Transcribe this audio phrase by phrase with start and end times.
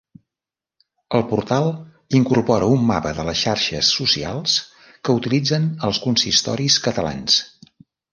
[1.17, 1.67] El portal
[2.19, 7.37] incorpora un mapa de les xarxes socials que utilitzen els consistoris catalans.